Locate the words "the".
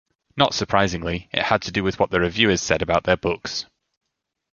2.09-2.19